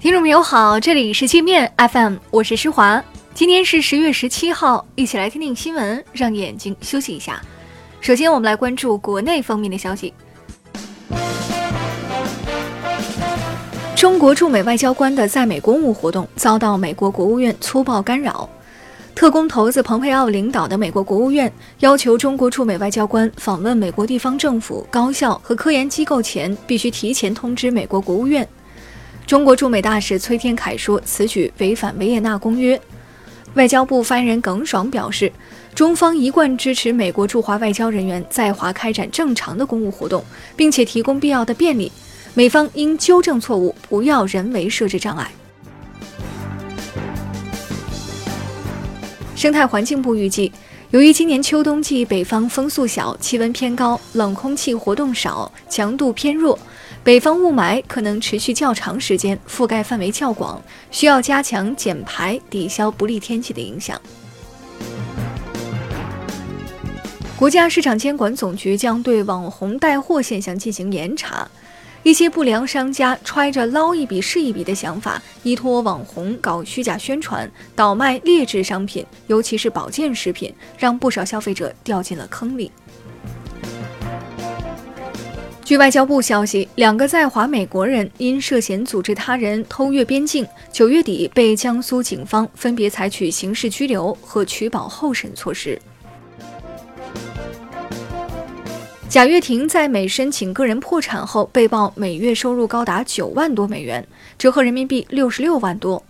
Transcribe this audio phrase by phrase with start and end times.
[0.00, 3.04] 听众朋友好，这里是界面 FM，我是施华。
[3.34, 7.38] 今天是十月十七号，一起来听听新闻，让眼睛休息一下。
[8.00, 10.14] 首先，我们来关注国内方面的消息。
[13.94, 18.48] 中国驻美外交官的在美公务活动遭到美国国务院粗暴干扰。
[19.14, 28.48] 特工头子蓬佩奥领导的美国国务院要求中国驻美外交官访问美国地方政府、高校和科研机构前，必须提前通知美国国务院。
[29.26, 32.80] 中国驻美大使崔天凯说，此举违反维也纳公约。
[33.54, 35.32] 外交部发言人耿爽表示，
[35.74, 40.24] 中方一贯支持美国驻华外交人员在华开展正常的公务活动，
[40.56, 41.90] 并且提供必要的便利。
[42.34, 45.30] 美方应纠正错误，不要人为设置障碍。
[49.34, 50.52] 生态环境部预计，
[50.90, 56.56] 由于今年秋冬季北方风速小、气温偏高、冷空气活动少、强度偏弱，
[57.02, 64.00] 北方雾霾可能持续较长时间，覆盖范围较广，需要加强减排，抵消不利天气的影响。
[67.36, 71.48] 国家市场监管总局将对网红带货现象进行严查。
[72.02, 82.72] 一些不良商家揣着捞一笔是一笔的想法，依托网红搞虚假宣传，倒卖劣质商品，尤其是保健食品，让不少消费者掉进了坑里。
[85.70, 95.80] 据外交部消息，两个在华美国人因涉嫌组织他人偷越边境，九月底被江苏警方分别采取刑事拘留和取保候审措施。
[99.08, 104.04] 贾跃亭在美申请个人破产后，被曝每月收入高达九万多美元，
[104.36, 106.02] 折合人民币六十六万多。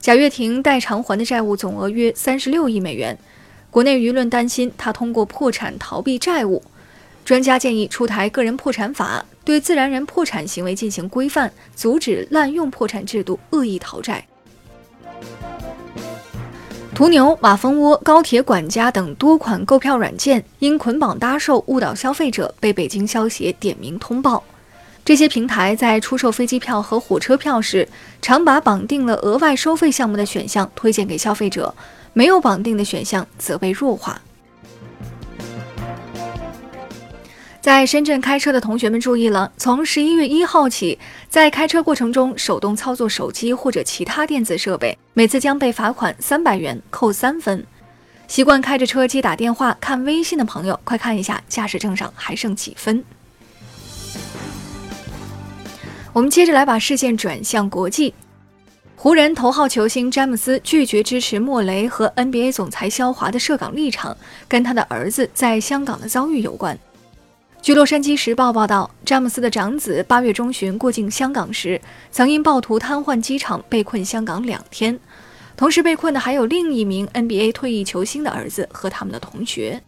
[0.00, 3.16] 贾跃亭待偿还的债务总额约三十六亿美元。
[3.70, 6.60] 国内舆论担心他通过破产逃避债务，
[7.28, 14.26] 专家建议出台个人破产法，对自然人破产行为进行规范，阻止滥用破产制度恶意讨债。
[16.94, 24.42] 途牛、马蜂窝、高铁管家等多款购票软件因捆绑搭售误导消费者，被北京消协点名通报。
[25.04, 27.86] 这些平台在出售飞机票和火车票时，
[28.22, 31.74] 常把绑定了额外收费项目的选项推荐给消费者，
[32.14, 34.18] 没有绑定的选项则被弱化。
[37.68, 40.98] 在深圳开车的同学们注意了，从十一月一号起，
[41.28, 47.62] 在开车过程中手动操作手机或者其他电子设备，每次将被罚款三百元，扣三分。
[48.26, 53.04] 习惯开着车机打电话、看微信的朋友，快看一下驾驶证上还剩几分。
[56.14, 58.14] 我们接着来把视线转向国际，
[58.96, 64.16] 湖人头号球星詹姆斯拒绝支持莫雷和 NBA 总裁肖华的涉港立场，
[64.48, 66.78] 跟他的儿子在香港的遭遇有关。
[67.60, 71.78] 据《洛杉矶时报》报道，詹姆斯的长子八月中旬过境香港时，
[72.10, 74.98] 曾因暴徒瘫痪机场被困香港两天。
[75.56, 79.82] 同时被困的还有另一名 NBA 退役球星的儿子和他们的同学。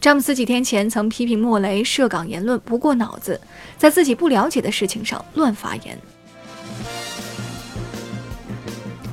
[0.00, 3.40] 詹姆斯几天前曾批评莫雷涉港言论不过脑子，
[3.78, 5.96] 在自己不了解的事情上乱发言。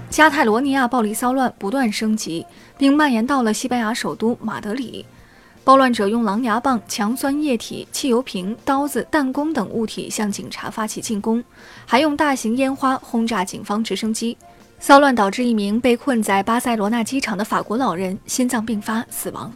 [0.10, 2.46] 加泰罗尼亚暴力骚乱不断升级，
[2.78, 5.06] 并蔓延到了西班牙首都马德里。
[5.66, 11.44] 暴乱者用狼牙棒、强酸液体、汽油瓶、刀子、弹弓等物体向警察发起进攻，
[11.88, 14.38] 还用大型烟花轰炸警方直升机。
[14.80, 19.52] 骚乱导致一名被困在巴塞罗那机场的法国老人心脏病发死亡。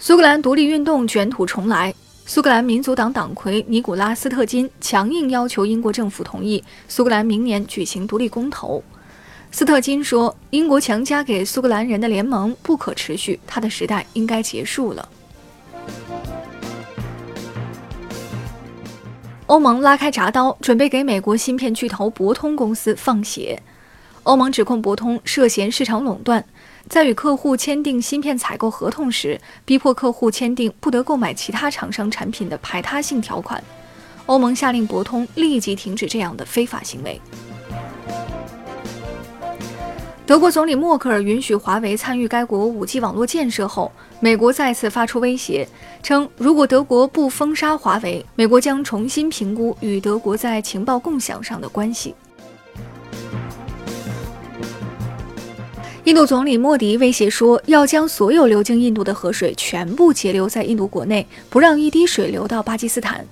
[0.00, 1.94] 苏格兰独立运动卷土重来，
[2.26, 8.82] 苏格兰民族党党魁尼古拉斯特金强硬要求英国政府同意苏格兰明年举行独立公投。
[9.52, 15.08] 斯特金说：“英国强加给苏格兰人的联盟不可持续，他的时代应该结束了。”
[19.46, 23.60] 欧盟拉开铡刀，准备给美国芯片巨头博通公司放血。
[24.22, 26.44] 欧盟指控博通涉嫌市场垄断，
[26.88, 33.60] 在与客户签订芯片采购合同时，逼迫客户签订不得购买其他厂商产品的排他性条款。
[34.26, 37.20] 欧盟下令博通立即停止这样的非法行为。
[40.30, 43.90] 德国总理默克尔允许华为参与该国 5G 网络建设后，
[44.20, 45.68] 美国再次发出威胁，
[46.04, 52.14] 称如果德国不封杀华为，美国将重新评估与德国在情报共享上的关系。
[56.04, 63.26] 印度总理莫迪威胁说，要将所有流经印度的河水全部截留在印度国内，不让一滴水流到巴基斯坦。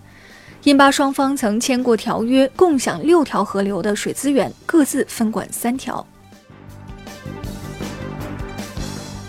[0.64, 6.04] 印巴双方曾签过条约，共享六条河流的水资源，各自分管三条。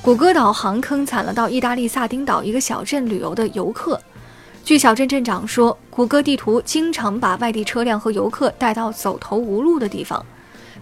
[0.02, 4.02] 谷歌导航坑惨了到意大利萨丁岛一个小镇旅游的游客。
[4.64, 10.26] 据小镇镇长说，谷歌地图经常把外地车辆和游客带到走投无路的地方。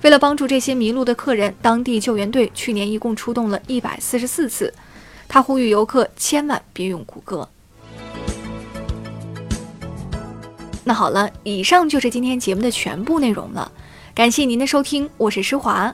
[0.03, 4.71] 为了帮助这些迷路的客人，当地救援队去年一共出动了一百四十四次。
[5.27, 7.49] 他呼吁游客千万别用谷歌。
[10.83, 13.71] 那好了，以上就是今天节目的全部内容了。
[14.13, 15.93] 感谢您的收听，我是施华。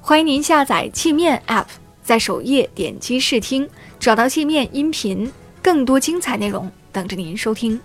[0.00, 1.66] 欢迎您下载界面 App，
[2.08, 3.68] 在首页点击试听，
[4.00, 5.30] 找到界面音频，
[5.62, 7.78] 更多精彩内容等着您收听。